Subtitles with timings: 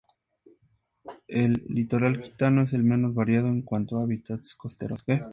[1.27, 5.03] El litoral aquitano es el menos variado en cuanto a hábitats costeros.